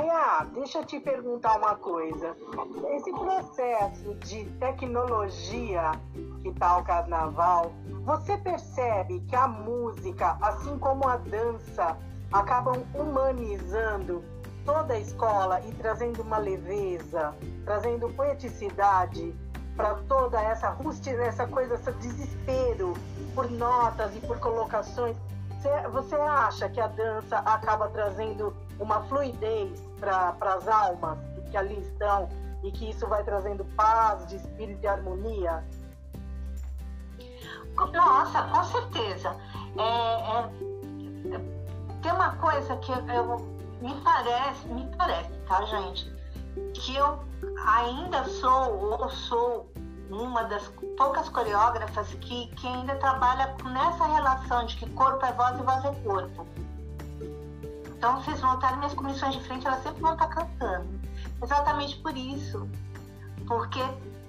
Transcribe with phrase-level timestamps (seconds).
[0.00, 2.34] Naya, deixa eu te perguntar uma coisa.
[2.94, 5.92] Esse processo de tecnologia
[6.40, 7.70] que está o carnaval,
[8.02, 11.98] você percebe que a música, assim como a dança,
[12.32, 14.24] acabam humanizando
[14.64, 17.34] toda a escola e trazendo uma leveza,
[17.66, 19.34] trazendo poeticidade
[19.76, 22.94] para toda essa rústica, essa coisa, esse desespero
[23.34, 25.16] por notas e por colocações.
[25.92, 31.18] Você acha que a dança acaba trazendo uma fluidez para as almas
[31.50, 32.28] que ali estão
[32.62, 35.64] e que isso vai trazendo paz, de espírito e harmonia?
[37.92, 39.36] Nossa, com certeza.
[39.78, 41.40] É, é,
[42.02, 43.36] tem uma coisa que eu,
[43.80, 46.12] me parece, me parece, tá, gente?
[46.74, 47.18] Que eu
[47.66, 49.70] ainda sou ou sou
[50.10, 55.58] uma das poucas coreógrafas que, que ainda trabalha nessa relação de que corpo é voz
[55.58, 56.46] e voz é corpo.
[58.00, 60.88] Então, vocês notarem, minhas comissões de frente, elas sempre vão estar cantando.
[61.42, 62.66] Exatamente por isso.
[63.46, 63.78] Porque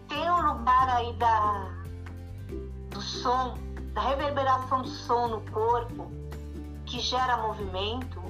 [0.10, 1.72] tem um lugar aí da,
[2.90, 3.58] do som,
[3.94, 6.12] da reverberação do som no corpo,
[6.86, 8.22] que gera movimento,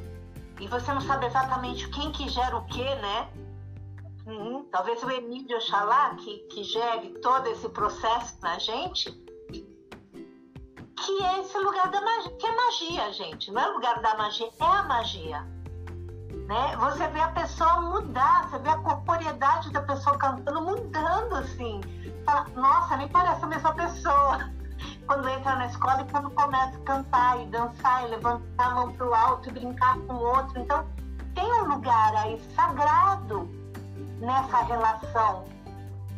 [0.59, 3.27] e você não sabe exatamente quem que gera o que, né?
[4.27, 4.67] Uhum.
[4.71, 9.09] Talvez o Emílio Oxalá, que, que gere todo esse processo na gente,
[11.01, 13.51] que é esse lugar da magia, que é magia, gente.
[13.51, 15.41] Não é lugar da magia, é a magia.
[16.47, 16.77] Né?
[16.77, 21.81] Você vê a pessoa mudar, você vê a corporeidade da pessoa cantando mudando assim.
[22.25, 24.51] Fala, Nossa, nem parece a mesma pessoa.
[25.07, 28.93] Quando entra na escola e quando começa a cantar e dançar e levantar a mão
[28.93, 30.59] pro alto e brincar com o outro.
[30.59, 30.87] Então,
[31.35, 33.49] tem um lugar aí sagrado
[34.19, 35.45] nessa relação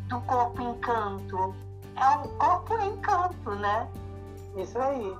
[0.07, 1.55] do corpo em canto.
[1.95, 3.89] É um corpo em canto, né?
[4.55, 5.17] Isso aí.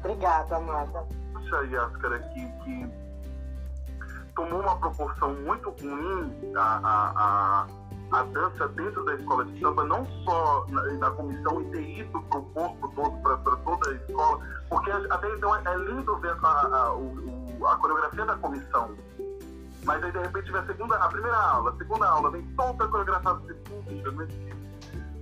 [0.00, 1.06] Obrigada, amada.
[1.32, 2.90] Puxa, Yáscara, que, que
[4.34, 7.66] tomou uma proporção muito ruim a, a,
[8.12, 11.80] a, a dança dentro da escola de samba, não só na, na comissão, e ter
[11.80, 16.36] isso para o corpo todo, para toda a escola, porque até então é, lindo ver
[16.42, 18.94] a, a, o, a coreografia da comissão.
[19.84, 22.86] Mas aí de repente vem a segunda, a primeira aula, a segunda aula, vem toda
[22.88, 23.40] coreografada
[24.14, 24.28] mas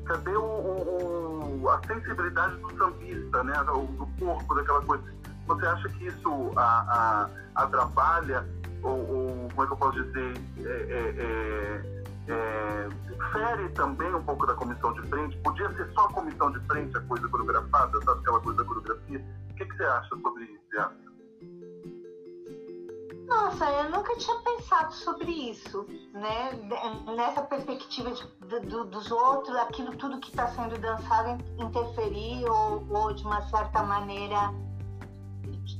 [0.06, 3.60] cadê o, o, a sensibilidade do sambista, né?
[3.62, 5.04] O, do corpo, daquela coisa.
[5.46, 8.46] Você acha que isso a, a, atrapalha,
[8.82, 11.82] ou, ou, como é que eu posso dizer, é, é,
[12.28, 12.88] é, é,
[13.32, 15.36] fere também um pouco da comissão de frente?
[15.38, 18.20] Podia ser só a comissão de frente, a coisa coreografada, sabe?
[18.20, 19.24] Aquela coisa da coreografia.
[19.50, 20.65] O que, que você acha sobre isso?
[23.46, 26.50] Nossa, eu nunca tinha pensado sobre isso, né?
[27.14, 33.14] Nessa perspectiva de, do, dos outros, aquilo tudo que está sendo dançado interferir ou, ou,
[33.14, 34.52] de uma certa maneira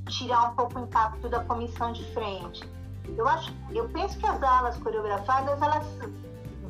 [0.09, 2.63] tirar um pouco o impacto da comissão de frente.
[3.17, 5.87] Eu acho, eu penso que as aulas coreografadas elas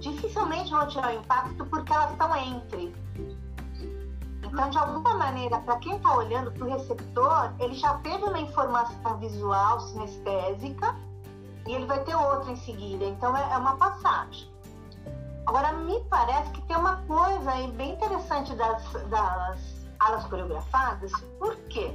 [0.01, 2.95] dificilmente vão tirar o impacto porque elas estão entre
[4.57, 8.39] então, de alguma maneira, para quem está olhando para o receptor, ele já teve uma
[8.39, 10.97] informação visual sinestésica
[11.67, 13.05] e ele vai ter outra em seguida.
[13.05, 14.51] Então, é, é uma passagem.
[15.45, 19.61] Agora, me parece que tem uma coisa aí bem interessante das, das
[20.01, 21.93] alas coreografadas, porque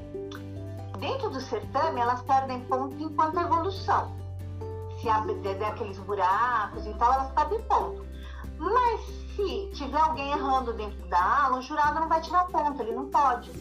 [0.99, 4.11] dentro do certame elas perdem ponto enquanto evolução.
[5.01, 5.33] Se abre
[5.65, 8.05] aqueles buracos e tal, elas perdem ponto.
[8.61, 9.01] Mas
[9.35, 13.09] se tiver alguém errando dentro da aula, o jurado não vai tirar ponto, ele não
[13.09, 13.51] pode.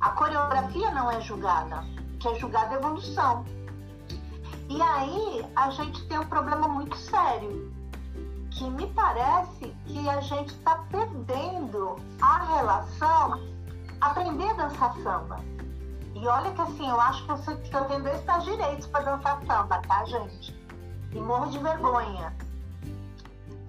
[0.00, 1.82] A coreografia não é julgada,
[2.20, 3.44] que é julgada a evolução.
[4.68, 7.72] E aí a gente tem um problema muito sério,
[8.52, 13.40] que me parece que a gente está perdendo a relação
[14.00, 15.40] aprender a dançar samba.
[16.14, 17.32] E olha que assim, eu acho que
[17.76, 20.54] eu, tenho dois pés direitos para dançar samba, tá, gente?
[21.12, 22.32] E morro de vergonha.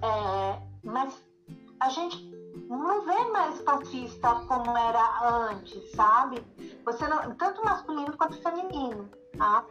[0.02, 1.14] É, mas
[1.80, 2.28] a gente
[2.68, 6.44] não vê mais passista como era antes, sabe?
[6.84, 9.64] Você não, tanto masculino quanto feminino, tá?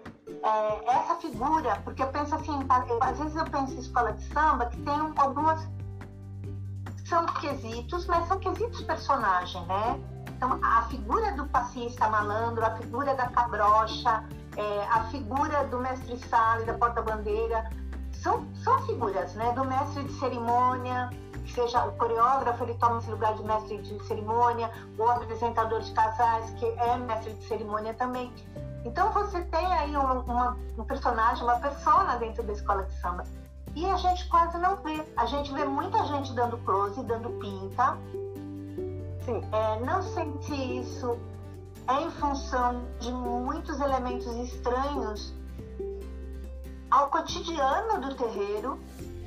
[0.44, 2.60] É, essa figura, porque eu penso assim,
[3.02, 5.68] às vezes eu penso em escola de samba que tem algumas
[7.08, 10.00] são quesitos, mas são quesitos personagem, né?
[10.30, 14.24] Então a figura do passista malandro, a figura da cabrocha,
[14.56, 17.70] é, a figura do mestre sala e da porta-bandeira,
[18.22, 19.52] são, são figuras, né?
[19.54, 21.10] Do mestre de cerimônia,
[21.46, 25.92] que seja o coreógrafo, ele toma esse lugar de mestre de cerimônia, o apresentador de
[25.92, 28.32] casais, que é mestre de cerimônia também.
[28.86, 33.24] Então você tem aí um, uma, um personagem, uma persona dentro da escola de samba.
[33.76, 35.06] E a gente quase não vê.
[35.16, 37.98] A gente vê muita gente dando close, dando pinta.
[39.24, 39.42] Sim.
[39.52, 41.18] É, não sei se isso
[41.88, 45.34] é em função de muitos elementos estranhos
[46.98, 48.80] ao cotidiano do terreiro,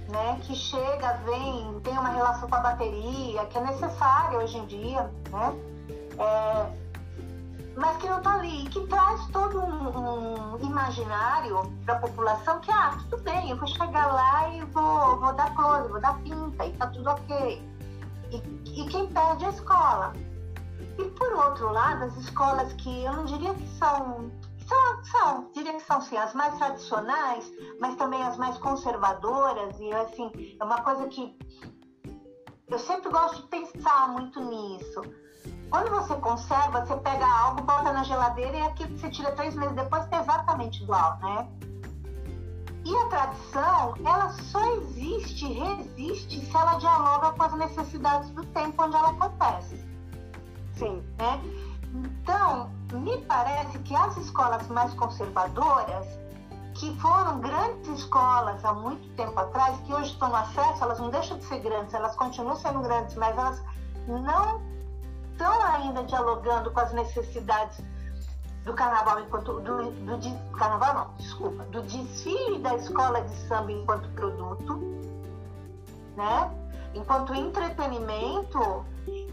[0.09, 4.67] né, que chega, vem, tem uma relação com a bateria, que é necessária hoje em
[4.67, 5.55] dia, né,
[6.19, 6.81] é,
[7.77, 12.73] mas que não está ali, que traz todo um, um imaginário para a população que,
[12.73, 16.67] ah, tudo bem, eu vou chegar lá e vou, vou dar close, vou dar pinta,
[16.67, 17.63] e tá tudo ok.
[18.33, 18.37] E,
[18.83, 20.13] e quem perde é a escola.
[20.99, 24.31] E por outro lado, as escolas que eu não diria que são
[24.71, 29.93] são, são, diria que são sim, as mais tradicionais, mas também as mais conservadoras, e
[29.93, 31.37] assim, é uma coisa que
[32.69, 35.03] eu sempre gosto de pensar muito nisso.
[35.71, 39.55] Quando você conserva, você pega algo, bota na geladeira e aquilo que você tira três
[39.57, 41.49] meses depois é exatamente igual, né?
[42.85, 48.83] E a tradição, ela só existe, resiste, se ela dialoga com as necessidades do tempo
[48.83, 49.85] onde ela acontece.
[50.75, 51.03] Sim.
[51.19, 51.41] Né?
[51.93, 56.07] Então, me parece que as escolas mais conservadoras,
[56.75, 61.11] que foram grandes escolas há muito tempo atrás, que hoje estão no acesso, elas não
[61.11, 63.63] deixam de ser grandes, elas continuam sendo grandes, mas elas
[64.07, 64.61] não
[65.33, 67.83] estão ainda dialogando com as necessidades
[68.65, 73.73] do carnaval enquanto do, do, do carnaval não, desculpa, do desfile da escola de samba
[73.73, 74.79] enquanto produto,
[76.17, 76.51] né?
[76.95, 78.85] Enquanto entretenimento,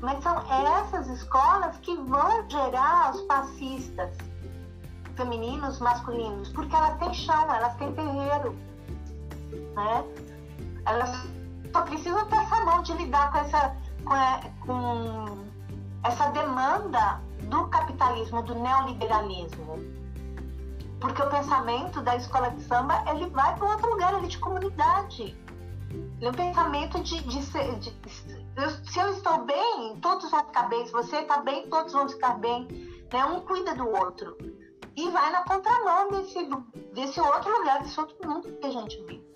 [0.02, 4.16] mas são essas escolas que vão gerar os passistas
[5.16, 8.56] femininos, masculinos, porque elas têm chão, elas têm terreiro,
[9.76, 10.04] né?
[10.86, 11.10] Elas
[11.74, 15.46] só precisam ter essa mão de lidar com essa, com, com
[16.04, 19.80] essa demanda do capitalismo, do neoliberalismo.
[21.00, 24.38] Porque o pensamento da escola de samba, ele vai para outro lugar, ele é de
[24.40, 25.38] comunidade.
[25.92, 30.46] Ele é um pensamento de, de, de, de eu, se eu estou bem, todos vão
[30.46, 30.86] ficar bem.
[30.86, 32.68] Se você está bem, todos vão ficar bem.
[33.14, 33.26] Né?
[33.26, 34.36] Um cuida do outro.
[34.96, 36.44] E vai na contramão desse,
[36.94, 39.27] desse outro lugar, desse outro mundo que a gente vive.